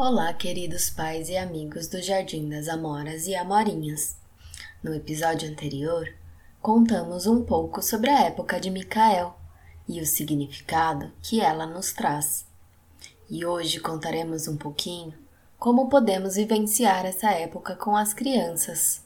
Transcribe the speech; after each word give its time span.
Olá, 0.00 0.32
queridos 0.32 0.90
pais 0.90 1.28
e 1.28 1.36
amigos 1.36 1.88
do 1.88 2.00
Jardim 2.00 2.48
das 2.48 2.68
Amoras 2.68 3.26
e 3.26 3.34
Amorinhas. 3.34 4.16
No 4.80 4.94
episódio 4.94 5.50
anterior, 5.50 6.06
contamos 6.62 7.26
um 7.26 7.44
pouco 7.44 7.82
sobre 7.82 8.08
a 8.08 8.20
época 8.20 8.60
de 8.60 8.70
Micael 8.70 9.36
e 9.88 10.00
o 10.00 10.06
significado 10.06 11.10
que 11.20 11.40
ela 11.40 11.66
nos 11.66 11.92
traz. 11.92 12.46
E 13.28 13.44
hoje 13.44 13.80
contaremos 13.80 14.46
um 14.46 14.56
pouquinho 14.56 15.12
como 15.58 15.88
podemos 15.88 16.36
vivenciar 16.36 17.04
essa 17.04 17.32
época 17.32 17.74
com 17.74 17.96
as 17.96 18.14
crianças. 18.14 19.02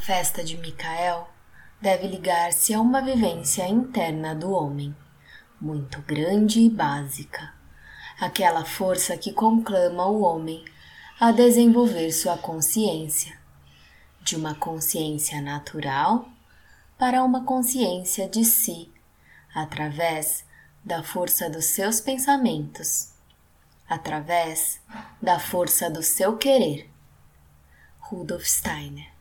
Festa 0.00 0.42
de 0.42 0.56
Micael 0.56 1.28
deve 1.80 2.06
ligar-se 2.06 2.72
a 2.72 2.80
uma 2.80 3.02
vivência 3.02 3.68
interna 3.68 4.34
do 4.34 4.50
homem, 4.50 4.96
muito 5.60 6.00
grande 6.02 6.60
e 6.60 6.70
básica, 6.70 7.52
aquela 8.18 8.64
força 8.64 9.16
que 9.16 9.32
conclama 9.32 10.06
o 10.06 10.22
homem 10.22 10.64
a 11.20 11.30
desenvolver 11.32 12.10
sua 12.12 12.38
consciência, 12.38 13.38
de 14.22 14.36
uma 14.36 14.54
consciência 14.54 15.40
natural 15.42 16.26
para 16.98 17.22
uma 17.22 17.44
consciência 17.44 18.26
de 18.26 18.42
si, 18.44 18.90
através 19.54 20.46
da 20.82 21.02
força 21.02 21.48
dos 21.50 21.66
seus 21.66 22.00
pensamentos, 22.00 23.12
através 23.86 24.80
da 25.20 25.38
força 25.38 25.90
do 25.90 26.02
seu 26.02 26.38
querer. 26.38 26.90
Rudolf 28.00 28.46
Steiner 28.46 29.19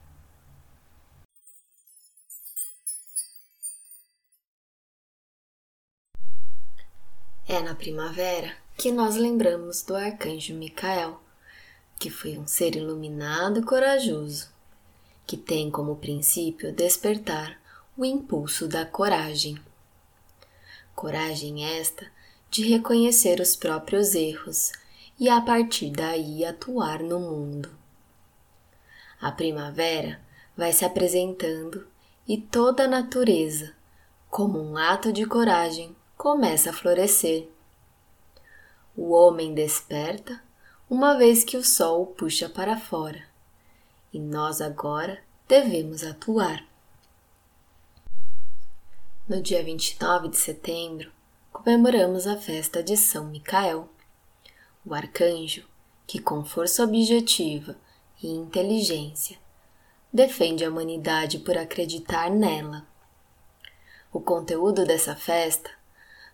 É 7.51 7.63
na 7.63 7.73
primavera 7.73 8.55
que 8.77 8.91
nós 8.91 9.15
lembramos 9.15 9.81
do 9.81 9.95
arcanjo 9.95 10.53
Micael, 10.53 11.19
que 11.97 12.07
foi 12.07 12.37
um 12.37 12.45
ser 12.45 12.75
iluminado 12.75 13.59
e 13.59 13.63
corajoso, 13.63 14.53
que 15.25 15.35
tem 15.35 15.71
como 15.71 15.95
princípio 15.95 16.71
despertar 16.71 17.59
o 17.97 18.05
impulso 18.05 18.67
da 18.67 18.85
coragem. 18.85 19.57
Coragem 20.93 21.65
esta 21.65 22.05
de 22.51 22.69
reconhecer 22.69 23.39
os 23.39 23.55
próprios 23.55 24.13
erros 24.13 24.71
e 25.19 25.27
a 25.27 25.41
partir 25.41 25.89
daí 25.89 26.45
atuar 26.45 27.01
no 27.01 27.19
mundo. 27.19 27.75
A 29.19 29.31
primavera 29.31 30.21
vai 30.55 30.71
se 30.71 30.85
apresentando 30.85 31.87
e 32.27 32.37
toda 32.37 32.83
a 32.83 32.87
natureza, 32.87 33.73
como 34.29 34.61
um 34.61 34.77
ato 34.77 35.11
de 35.11 35.25
coragem, 35.25 35.95
começa 36.19 36.71
a 36.71 36.73
florescer. 36.73 37.47
O 38.93 39.11
homem 39.13 39.53
desperta 39.53 40.43
uma 40.89 41.17
vez 41.17 41.45
que 41.45 41.55
o 41.55 41.63
sol 41.63 42.01
o 42.01 42.07
puxa 42.07 42.49
para 42.49 42.77
fora, 42.77 43.23
e 44.11 44.19
nós 44.19 44.59
agora 44.59 45.23
devemos 45.47 46.03
atuar. 46.03 46.67
No 49.29 49.41
dia 49.41 49.63
29 49.63 50.27
de 50.27 50.35
setembro, 50.35 51.09
comemoramos 51.53 52.27
a 52.27 52.35
festa 52.35 52.83
de 52.83 52.97
São 52.97 53.27
Micael, 53.27 53.87
o 54.85 54.93
arcanjo 54.93 55.65
que, 56.05 56.19
com 56.19 56.43
força 56.43 56.83
objetiva 56.83 57.77
e 58.21 58.27
inteligência, 58.27 59.37
defende 60.11 60.65
a 60.65 60.69
humanidade 60.69 61.39
por 61.39 61.57
acreditar 61.57 62.29
nela. 62.29 62.85
O 64.11 64.19
conteúdo 64.19 64.85
dessa 64.85 65.15
festa 65.15 65.78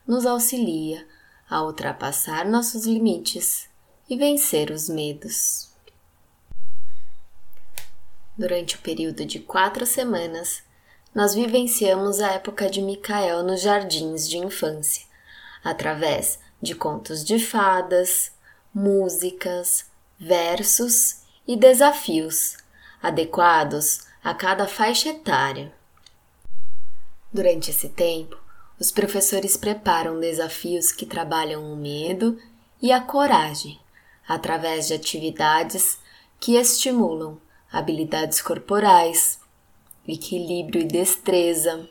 nos 0.07 0.25
auxilia 0.25 1.07
a 1.49 1.63
ultrapassar 1.63 2.45
nossos 2.45 2.85
limites 2.85 3.69
e 4.09 4.17
vencer 4.17 4.71
os 4.71 4.89
medos. 4.89 5.71
Durante 8.37 8.75
o 8.75 8.79
período 8.79 9.25
de 9.25 9.39
quatro 9.39 9.85
semanas, 9.85 10.63
nós 11.13 11.33
vivenciamos 11.33 12.19
a 12.19 12.31
época 12.33 12.69
de 12.69 12.81
Micael 12.81 13.43
nos 13.43 13.61
jardins 13.61 14.27
de 14.27 14.37
infância, 14.37 15.05
através 15.63 16.39
de 16.61 16.75
contos 16.75 17.23
de 17.23 17.39
fadas, 17.39 18.33
músicas, 18.73 19.85
versos 20.19 21.21
e 21.47 21.55
desafios 21.55 22.57
adequados 23.01 23.99
a 24.23 24.33
cada 24.33 24.67
faixa 24.67 25.09
etária. 25.09 25.71
Durante 27.31 27.69
esse 27.69 27.89
tempo, 27.89 28.35
os 28.79 28.91
professores 28.91 29.55
preparam 29.55 30.19
desafios 30.19 30.91
que 30.91 31.05
trabalham 31.05 31.71
o 31.71 31.75
medo 31.75 32.37
e 32.81 32.91
a 32.91 32.99
coragem 32.99 33.79
através 34.27 34.87
de 34.87 34.93
atividades 34.93 35.99
que 36.39 36.55
estimulam 36.55 37.39
habilidades 37.71 38.41
corporais, 38.41 39.39
equilíbrio 40.07 40.81
e 40.81 40.85
destreza, 40.85 41.87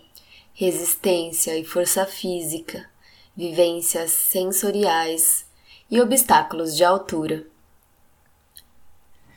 resistência 0.52 1.56
e 1.58 1.64
força 1.64 2.06
física, 2.06 2.88
vivências 3.36 4.10
sensoriais 4.10 5.46
e 5.90 6.00
obstáculos 6.00 6.76
de 6.76 6.84
altura. 6.84 7.46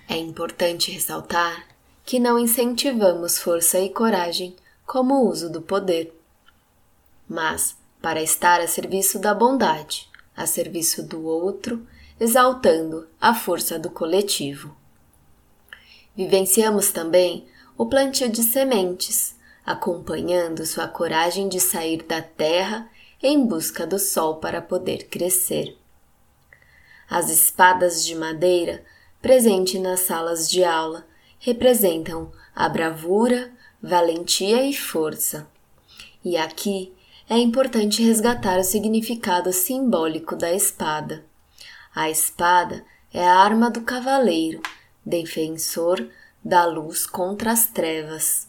É 0.07 0.15
importante 0.17 0.91
ressaltar 0.91 1.67
que 2.05 2.19
não 2.19 2.39
incentivamos 2.39 3.37
força 3.37 3.79
e 3.79 3.89
coragem 3.89 4.55
como 4.85 5.27
uso 5.27 5.51
do 5.51 5.61
poder 5.61 6.16
mas 7.27 7.75
para 8.01 8.21
estar 8.21 8.61
a 8.61 8.67
serviço 8.67 9.19
da 9.19 9.33
bondade, 9.33 10.09
a 10.35 10.45
serviço 10.45 11.03
do 11.03 11.25
outro, 11.25 11.85
exaltando 12.19 13.07
a 13.19 13.33
força 13.33 13.77
do 13.77 13.89
coletivo. 13.89 14.75
Vivenciamos 16.15 16.91
também 16.91 17.47
o 17.77 17.85
plantio 17.85 18.29
de 18.29 18.43
sementes, 18.43 19.35
acompanhando 19.65 20.65
sua 20.65 20.87
coragem 20.87 21.47
de 21.47 21.59
sair 21.59 22.01
da 22.03 22.21
terra 22.21 22.89
em 23.21 23.45
busca 23.45 23.85
do 23.85 23.99
sol 23.99 24.37
para 24.37 24.61
poder 24.61 25.07
crescer. 25.07 25.77
As 27.09 27.29
espadas 27.29 28.05
de 28.05 28.15
madeira 28.15 28.83
presentes 29.21 29.79
nas 29.81 30.01
salas 30.01 30.49
de 30.49 30.63
aula 30.63 31.05
representam 31.39 32.31
a 32.55 32.67
bravura, 32.67 33.51
valentia 33.81 34.63
e 34.63 34.73
força. 34.73 35.47
E 36.23 36.35
aqui 36.35 36.93
é 37.29 37.37
importante 37.37 38.01
resgatar 38.01 38.57
o 38.57 38.63
significado 38.63 39.51
simbólico 39.51 40.33
da 40.33 40.53
espada. 40.53 41.25
A 41.93 42.09
espada 42.09 42.85
é 43.13 43.27
a 43.27 43.35
arma 43.39 43.69
do 43.69 43.81
cavaleiro, 43.81 44.61
defensor 45.05 46.07
da 46.43 46.65
luz 46.65 47.05
contra 47.05 47.51
as 47.51 47.65
trevas. 47.67 48.47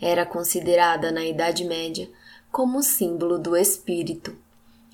Era 0.00 0.24
considerada 0.24 1.10
na 1.10 1.24
Idade 1.24 1.64
Média 1.64 2.08
como 2.52 2.80
símbolo 2.80 3.38
do 3.38 3.56
Espírito 3.56 4.36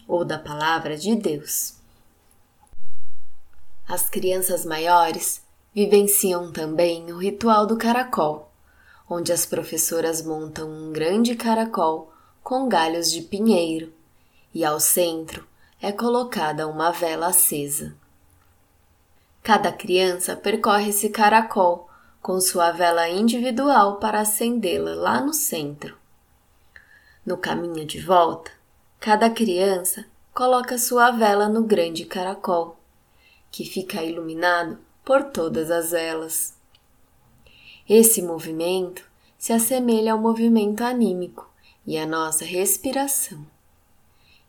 ou 0.09 0.25
da 0.25 0.39
Palavra 0.39 0.97
de 0.97 1.15
Deus. 1.15 1.75
As 3.87 4.09
crianças 4.09 4.65
maiores 4.65 5.43
vivenciam 5.75 6.51
também 6.51 7.13
o 7.13 7.19
ritual 7.19 7.67
do 7.67 7.77
caracol, 7.77 8.51
onde 9.09 9.33
as 9.33 9.45
professoras 9.45 10.23
montam 10.23 10.71
um 10.71 10.93
grande 10.93 11.35
caracol 11.35 12.12
com 12.43 12.69
galhos 12.69 13.11
de 13.11 13.23
pinheiro, 13.23 13.93
e 14.53 14.65
ao 14.65 14.81
centro 14.81 15.47
é 15.81 15.93
colocada 15.93 16.67
uma 16.67 16.91
vela 16.91 17.29
acesa. 17.29 17.95
Cada 19.43 19.73
criança 19.73 20.37
percorre 20.37 20.91
esse 20.91 21.09
caracol 21.09 21.89
com 22.21 22.41
sua 22.41 22.71
vela 22.73 23.09
individual 23.09 23.97
para 23.97 24.21
acendê-la 24.21 24.95
lá 24.95 25.21
no 25.21 25.33
centro. 25.33 25.97
No 27.25 27.37
caminho 27.37 27.85
de 27.85 28.01
volta, 28.01 28.51
cada 28.99 29.31
criança 29.31 30.05
coloca 30.35 30.79
sua 30.79 31.11
vela 31.11 31.49
no 31.49 31.63
grande 31.63 32.05
caracol, 32.05 32.77
que 33.51 33.65
fica 33.65 34.03
iluminado 34.03 34.79
por 35.05 35.25
todas 35.25 35.71
as 35.71 35.93
velas. 35.93 36.55
Esse 37.89 38.23
movimento 38.23 39.05
se 39.39 39.53
assemelha 39.53 40.13
ao 40.13 40.19
movimento 40.19 40.83
anímico 40.83 41.52
e 41.87 41.99
a 41.99 42.07
nossa 42.07 42.45
respiração. 42.45 43.47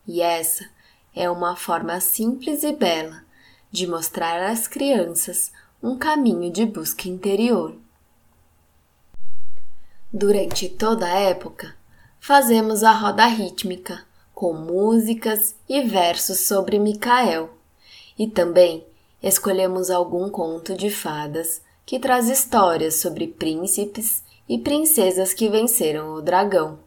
E 0.06 0.20
essa 0.20 0.68
é 1.14 1.30
uma 1.30 1.56
forma 1.56 2.00
simples 2.00 2.62
e 2.62 2.72
bela 2.72 3.24
de 3.70 3.86
mostrar 3.86 4.40
às 4.50 4.68
crianças 4.68 5.50
um 5.82 5.96
caminho 5.96 6.50
de 6.50 6.64
busca 6.64 7.08
interior. 7.08 7.76
Durante 10.12 10.68
toda 10.68 11.06
a 11.06 11.18
época, 11.18 11.74
fazemos 12.20 12.84
a 12.84 12.92
roda 12.92 13.26
rítmica 13.26 14.04
com 14.32 14.52
músicas 14.52 15.56
e 15.68 15.82
versos 15.82 16.40
sobre 16.40 16.78
Micael 16.78 17.50
e 18.18 18.28
também 18.28 18.86
escolhemos 19.22 19.90
algum 19.90 20.28
conto 20.28 20.76
de 20.76 20.90
fadas 20.90 21.62
que 21.84 21.98
traz 21.98 22.28
histórias 22.28 22.96
sobre 22.96 23.26
príncipes 23.26 24.22
e 24.48 24.58
princesas 24.58 25.34
que 25.34 25.48
venceram 25.48 26.14
o 26.14 26.22
dragão. 26.22 26.78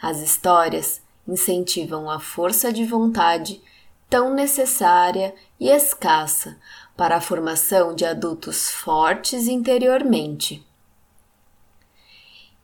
As 0.00 0.20
histórias 0.20 1.02
incentivam 1.26 2.08
a 2.08 2.20
força 2.20 2.72
de 2.72 2.84
vontade 2.84 3.60
tão 4.08 4.32
necessária 4.32 5.34
e 5.60 5.68
escassa 5.68 6.56
para 6.96 7.16
a 7.16 7.20
formação 7.20 7.94
de 7.94 8.04
adultos 8.04 8.70
fortes 8.70 9.46
interiormente. 9.46 10.66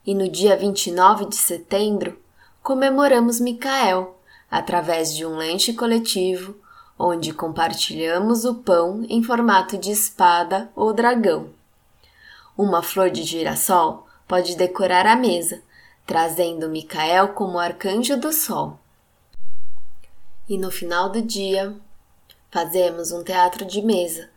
E 0.06 0.14
no 0.14 0.28
dia 0.28 0.56
29 0.56 1.26
de 1.26 1.36
setembro, 1.36 2.18
comemoramos 2.62 3.40
Micael 3.40 4.18
através 4.50 5.14
de 5.14 5.26
um 5.26 5.36
lanche 5.36 5.72
coletivo 5.72 6.56
onde 6.98 7.32
compartilhamos 7.32 8.44
o 8.44 8.54
pão 8.56 9.04
em 9.08 9.22
formato 9.22 9.76
de 9.76 9.90
espada 9.90 10.70
ou 10.74 10.92
dragão. 10.92 11.50
Uma 12.56 12.82
flor 12.82 13.10
de 13.10 13.24
girassol 13.24 14.06
pode 14.28 14.56
decorar 14.56 15.06
a 15.06 15.16
mesa, 15.16 15.62
trazendo 16.06 16.68
Micael 16.68 17.28
como 17.28 17.58
arcanjo 17.58 18.16
do 18.16 18.32
sol. 18.32 18.78
E 20.48 20.58
no 20.58 20.70
final 20.70 21.08
do 21.08 21.22
dia, 21.22 21.74
fazemos 22.50 23.10
um 23.12 23.24
teatro 23.24 23.64
de 23.64 23.80
mesa 23.80 24.30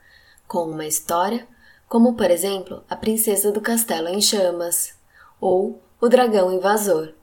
com 0.47 0.63
uma 0.63 0.85
história, 0.85 1.47
como 1.87 2.15
por 2.15 2.31
exemplo 2.31 2.83
A 2.89 2.95
Princesa 2.95 3.51
do 3.51 3.59
Castelo 3.59 4.07
em 4.07 4.21
Chamas 4.21 4.95
ou 5.39 5.81
O 5.99 6.07
Dragão 6.07 6.51
Invasor. 6.51 7.13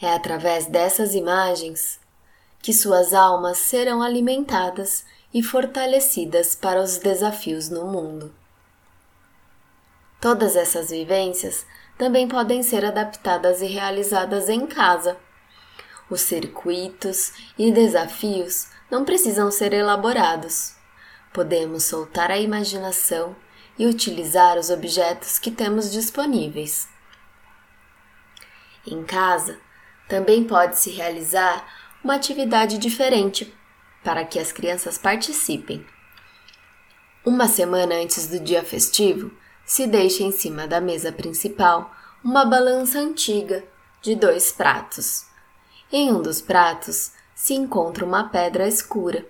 É 0.00 0.12
através 0.14 0.66
dessas 0.66 1.14
imagens 1.14 1.98
que 2.62 2.72
suas 2.72 3.12
almas 3.12 3.58
serão 3.58 4.02
alimentadas 4.02 5.04
e 5.34 5.42
fortalecidas 5.42 6.54
para 6.54 6.80
os 6.80 6.98
desafios 6.98 7.68
no 7.68 7.86
mundo. 7.86 8.34
Todas 10.20 10.56
essas 10.56 10.90
vivências 10.90 11.66
também 11.98 12.28
podem 12.28 12.62
ser 12.62 12.84
adaptadas 12.84 13.60
e 13.60 13.66
realizadas 13.66 14.48
em 14.48 14.66
casa. 14.66 15.18
Os 16.08 16.20
circuitos 16.20 17.32
e 17.58 17.72
desafios 17.72 18.68
não 18.90 19.04
precisam 19.04 19.50
ser 19.50 19.72
elaborados. 19.72 20.74
Podemos 21.34 21.84
soltar 21.84 22.30
a 22.30 22.38
imaginação 22.38 23.36
e 23.76 23.86
utilizar 23.86 24.56
os 24.56 24.70
objetos 24.70 25.38
que 25.38 25.50
temos 25.50 25.92
disponíveis. 25.92 26.88
Em 28.86 29.04
casa, 29.04 29.58
também 30.08 30.44
pode-se 30.44 30.90
realizar 30.90 31.66
uma 32.02 32.14
atividade 32.14 32.78
diferente 32.78 33.52
para 34.02 34.24
que 34.24 34.38
as 34.38 34.52
crianças 34.52 34.96
participem. 34.96 35.84
Uma 37.24 37.46
semana 37.46 37.96
antes 37.96 38.26
do 38.26 38.40
dia 38.40 38.64
festivo, 38.64 39.30
se 39.68 39.86
deixa 39.86 40.22
em 40.22 40.32
cima 40.32 40.66
da 40.66 40.80
mesa 40.80 41.12
principal 41.12 41.94
uma 42.24 42.46
balança 42.46 42.98
antiga 42.98 43.62
de 44.00 44.14
dois 44.14 44.50
pratos. 44.50 45.26
Em 45.92 46.10
um 46.10 46.22
dos 46.22 46.40
pratos 46.40 47.12
se 47.34 47.52
encontra 47.52 48.02
uma 48.02 48.30
pedra 48.30 48.66
escura, 48.66 49.26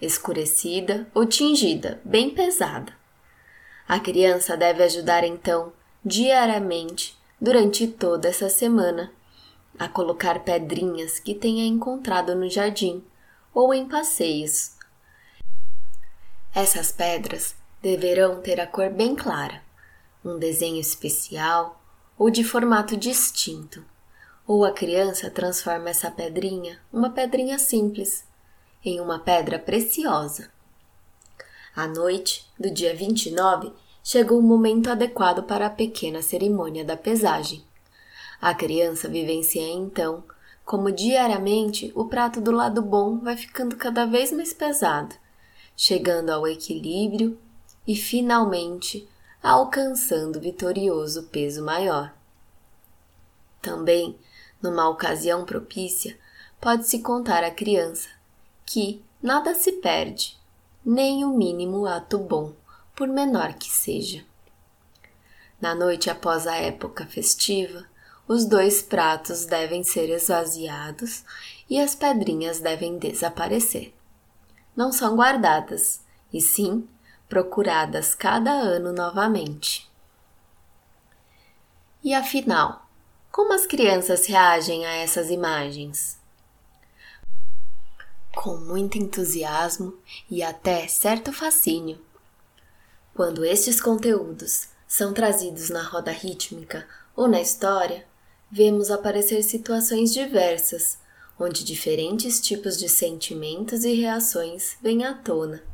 escurecida 0.00 1.06
ou 1.14 1.26
tingida, 1.26 2.00
bem 2.06 2.30
pesada. 2.30 2.90
A 3.86 4.00
criança 4.00 4.56
deve 4.56 4.82
ajudar 4.82 5.24
então, 5.24 5.74
diariamente, 6.02 7.14
durante 7.38 7.86
toda 7.86 8.30
essa 8.30 8.48
semana, 8.48 9.12
a 9.78 9.88
colocar 9.88 10.40
pedrinhas 10.40 11.18
que 11.18 11.34
tenha 11.34 11.66
encontrado 11.66 12.34
no 12.34 12.48
jardim 12.48 13.04
ou 13.52 13.74
em 13.74 13.86
passeios. 13.86 14.72
Essas 16.54 16.90
pedras 16.90 17.54
deverão 17.82 18.40
ter 18.40 18.58
a 18.58 18.66
cor 18.66 18.88
bem 18.88 19.14
clara, 19.14 19.60
um 20.24 20.38
desenho 20.38 20.80
especial 20.80 21.80
ou 22.18 22.30
de 22.30 22.44
formato 22.44 22.96
distinto, 22.96 23.84
ou 24.46 24.64
a 24.64 24.72
criança 24.72 25.30
transforma 25.30 25.90
essa 25.90 26.10
pedrinha, 26.10 26.80
uma 26.92 27.10
pedrinha 27.10 27.58
simples, 27.58 28.24
em 28.84 29.00
uma 29.00 29.18
pedra 29.18 29.58
preciosa. 29.58 30.50
À 31.74 31.86
noite 31.86 32.46
do 32.58 32.70
dia 32.70 32.94
29, 32.94 33.72
chegou 34.04 34.38
o 34.38 34.42
momento 34.42 34.90
adequado 34.90 35.42
para 35.44 35.66
a 35.66 35.70
pequena 35.70 36.22
cerimônia 36.22 36.84
da 36.84 36.96
pesagem. 36.96 37.64
A 38.40 38.54
criança 38.54 39.08
vivencia 39.08 39.68
então 39.68 40.24
como 40.64 40.92
diariamente 40.92 41.92
o 41.94 42.04
prato 42.04 42.40
do 42.40 42.50
lado 42.50 42.80
bom 42.80 43.18
vai 43.18 43.36
ficando 43.36 43.76
cada 43.76 44.06
vez 44.06 44.32
mais 44.32 44.52
pesado, 44.52 45.14
chegando 45.76 46.30
ao 46.30 46.46
equilíbrio 46.46 47.38
e 47.86 47.96
finalmente 47.96 49.08
alcançando 49.42 50.40
vitorioso 50.40 51.24
peso 51.24 51.64
maior. 51.64 52.14
Também, 53.60 54.16
numa 54.62 54.88
ocasião 54.88 55.44
propícia, 55.44 56.16
pode-se 56.60 57.00
contar 57.00 57.42
à 57.42 57.50
criança 57.50 58.08
que 58.64 59.02
nada 59.20 59.54
se 59.54 59.72
perde, 59.72 60.38
nem 60.84 61.24
o 61.24 61.36
mínimo 61.36 61.86
ato 61.86 62.18
bom, 62.18 62.54
por 62.94 63.08
menor 63.08 63.54
que 63.54 63.68
seja. 63.68 64.24
Na 65.60 65.74
noite 65.74 66.08
após 66.08 66.46
a 66.46 66.56
época 66.56 67.06
festiva, 67.06 67.84
os 68.28 68.44
dois 68.44 68.82
pratos 68.82 69.44
devem 69.44 69.82
ser 69.82 70.08
esvaziados 70.08 71.24
e 71.68 71.80
as 71.80 71.94
pedrinhas 71.94 72.60
devem 72.60 72.98
desaparecer. 72.98 73.92
Não 74.74 74.92
são 74.92 75.16
guardadas, 75.16 76.00
e 76.32 76.40
sim 76.40 76.88
procuradas 77.32 78.14
cada 78.14 78.50
ano 78.50 78.92
novamente. 78.92 79.90
E 82.04 82.12
afinal, 82.12 82.86
como 83.30 83.54
as 83.54 83.64
crianças 83.64 84.26
reagem 84.26 84.84
a 84.84 84.96
essas 84.96 85.30
imagens? 85.30 86.18
Com 88.36 88.58
muito 88.58 88.98
entusiasmo 88.98 89.98
e 90.30 90.42
até 90.42 90.86
certo 90.86 91.32
fascínio. 91.32 91.98
Quando 93.14 93.46
estes 93.46 93.80
conteúdos 93.80 94.68
são 94.86 95.14
trazidos 95.14 95.70
na 95.70 95.82
roda 95.82 96.10
rítmica 96.10 96.86
ou 97.16 97.26
na 97.26 97.40
história, 97.40 98.04
vemos 98.50 98.90
aparecer 98.90 99.42
situações 99.42 100.12
diversas, 100.12 100.98
onde 101.40 101.64
diferentes 101.64 102.42
tipos 102.42 102.76
de 102.76 102.90
sentimentos 102.90 103.84
e 103.84 103.94
reações 103.94 104.76
vêm 104.82 105.06
à 105.06 105.14
tona. 105.14 105.71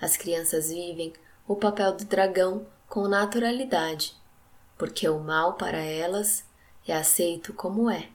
As 0.00 0.16
crianças 0.16 0.68
vivem 0.68 1.12
o 1.46 1.56
papel 1.56 1.96
do 1.96 2.04
dragão 2.04 2.66
com 2.88 3.08
naturalidade, 3.08 4.16
porque 4.76 5.08
o 5.08 5.18
mal 5.18 5.54
para 5.54 5.78
elas 5.78 6.44
é 6.86 6.94
aceito 6.94 7.52
como 7.52 7.90
é. 7.90 8.08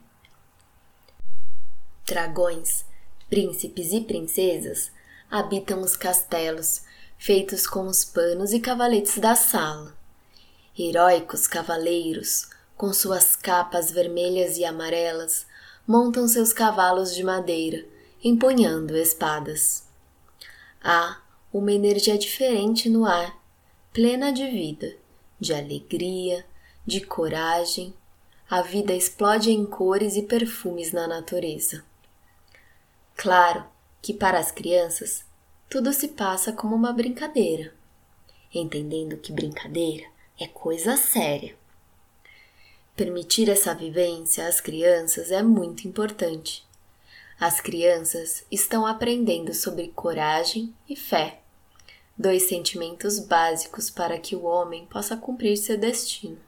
Dragões, 2.06 2.84
príncipes 3.28 3.92
e 3.92 4.00
princesas 4.00 4.90
habitam 5.30 5.80
os 5.80 5.96
castelos 5.96 6.82
feitos 7.18 7.66
com 7.66 7.86
os 7.86 8.04
panos 8.04 8.52
e 8.52 8.60
cavaletes 8.60 9.18
da 9.18 9.34
sala. 9.34 9.96
Heróicos 10.76 11.46
cavaleiros 11.46 12.48
com 12.76 12.92
suas 12.92 13.36
capas 13.36 13.90
vermelhas 13.90 14.56
e 14.56 14.64
amarelas, 14.64 15.46
montam 15.86 16.26
seus 16.26 16.52
cavalos 16.52 17.14
de 17.14 17.22
madeira, 17.22 17.84
empunhando 18.22 18.96
espadas. 18.96 19.84
Há 20.82 21.18
uma 21.54 21.70
energia 21.70 22.18
diferente 22.18 22.90
no 22.90 23.06
ar, 23.06 23.40
plena 23.92 24.32
de 24.32 24.44
vida, 24.44 24.96
de 25.38 25.54
alegria, 25.54 26.44
de 26.84 27.00
coragem. 27.00 27.94
A 28.50 28.60
vida 28.60 28.92
explode 28.92 29.52
em 29.52 29.64
cores 29.64 30.16
e 30.16 30.22
perfumes 30.22 30.90
na 30.90 31.06
natureza. 31.06 31.84
Claro 33.16 33.64
que 34.02 34.12
para 34.12 34.40
as 34.40 34.50
crianças 34.50 35.24
tudo 35.70 35.92
se 35.92 36.08
passa 36.08 36.52
como 36.52 36.74
uma 36.74 36.92
brincadeira, 36.92 37.72
entendendo 38.52 39.16
que 39.16 39.32
brincadeira 39.32 40.06
é 40.40 40.48
coisa 40.48 40.96
séria. 40.96 41.54
Permitir 42.96 43.48
essa 43.48 43.72
vivência 43.72 44.48
às 44.48 44.60
crianças 44.60 45.30
é 45.30 45.40
muito 45.40 45.86
importante. 45.86 46.66
As 47.38 47.60
crianças 47.60 48.44
estão 48.50 48.84
aprendendo 48.84 49.54
sobre 49.54 49.88
coragem 49.88 50.74
e 50.88 50.96
fé, 50.96 51.43
dois 52.16 52.44
sentimentos 52.44 53.18
básicos 53.18 53.90
para 53.90 54.18
que 54.18 54.36
o 54.36 54.44
homem 54.44 54.86
possa 54.86 55.16
cumprir 55.16 55.56
seu 55.56 55.76
destino. 55.76 56.38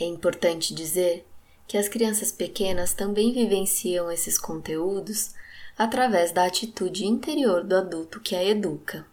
É 0.00 0.04
importante 0.04 0.74
dizer 0.74 1.26
que 1.66 1.76
as 1.76 1.88
crianças 1.88 2.32
pequenas 2.32 2.94
também 2.94 3.32
vivenciam 3.32 4.10
esses 4.10 4.38
conteúdos 4.38 5.34
através 5.76 6.32
da 6.32 6.44
atitude 6.44 7.06
interior 7.06 7.62
do 7.64 7.76
adulto 7.76 8.20
que 8.20 8.34
a 8.34 8.44
educa. 8.44 9.06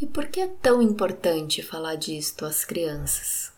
E 0.00 0.06
por 0.06 0.26
que 0.26 0.40
é 0.40 0.48
tão 0.48 0.82
importante 0.82 1.62
falar 1.62 1.94
disto 1.94 2.44
às 2.44 2.64
crianças? 2.64 3.50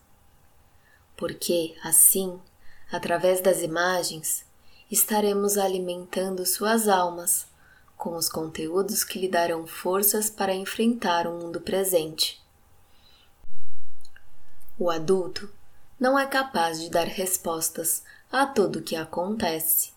Porque, 1.16 1.74
assim, 1.82 2.38
através 2.92 3.40
das 3.40 3.60
imagens, 3.62 4.44
estaremos 4.88 5.58
alimentando 5.58 6.46
suas 6.46 6.86
almas 6.86 7.47
com 7.98 8.16
os 8.16 8.28
conteúdos 8.28 9.02
que 9.02 9.18
lhe 9.18 9.28
darão 9.28 9.66
forças 9.66 10.30
para 10.30 10.54
enfrentar 10.54 11.26
o 11.26 11.32
mundo 11.32 11.60
presente. 11.60 12.40
O 14.78 14.88
adulto 14.88 15.52
não 15.98 16.16
é 16.16 16.24
capaz 16.24 16.80
de 16.80 16.88
dar 16.88 17.08
respostas 17.08 18.04
a 18.30 18.46
tudo 18.46 18.78
o 18.78 18.82
que 18.82 18.94
acontece, 18.94 19.92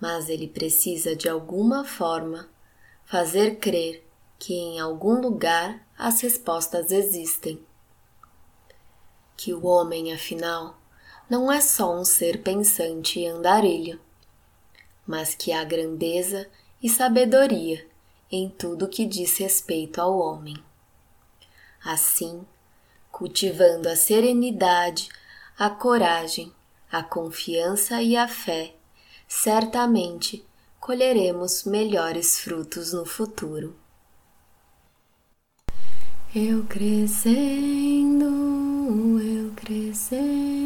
mas 0.00 0.28
ele 0.28 0.46
precisa 0.46 1.16
de 1.16 1.28
alguma 1.28 1.84
forma 1.84 2.48
fazer 3.04 3.56
crer 3.56 4.06
que 4.38 4.54
em 4.54 4.78
algum 4.78 5.20
lugar 5.20 5.84
as 5.98 6.20
respostas 6.20 6.92
existem. 6.92 7.60
Que 9.36 9.52
o 9.52 9.66
homem, 9.66 10.12
afinal, 10.12 10.78
não 11.28 11.50
é 11.50 11.60
só 11.60 11.92
um 11.92 12.04
ser 12.04 12.42
pensante 12.42 13.18
e 13.18 13.26
andarilho, 13.26 14.00
mas 15.04 15.34
que 15.34 15.50
há 15.50 15.64
grandeza 15.64 16.48
e 16.82 16.88
sabedoria 16.88 17.86
em 18.30 18.48
tudo 18.48 18.88
que 18.88 19.04
diz 19.04 19.36
respeito 19.38 20.00
ao 20.00 20.18
homem. 20.18 20.56
Assim, 21.84 22.46
cultivando 23.10 23.88
a 23.88 23.96
serenidade, 23.96 25.08
a 25.58 25.68
coragem, 25.68 26.52
a 26.90 27.02
confiança 27.02 28.00
e 28.02 28.16
a 28.16 28.26
fé, 28.28 28.74
certamente 29.28 30.44
colheremos 30.78 31.64
melhores 31.64 32.38
frutos 32.40 32.92
no 32.92 33.04
futuro. 33.04 33.76
Eu 36.34 36.64
crescendo, 36.64 38.24
eu 39.20 39.52
crescendo, 39.56 40.59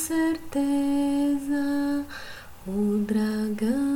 certeza 0.00 1.62
o 2.66 3.04
dragão. 3.06 3.89